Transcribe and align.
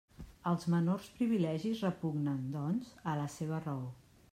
Els 0.51 0.63
menors 0.73 1.09
privilegis 1.17 1.83
repugnen, 1.87 2.41
doncs, 2.57 2.91
a 3.13 3.17
la 3.23 3.29
seva 3.37 3.61
raó. 3.69 3.89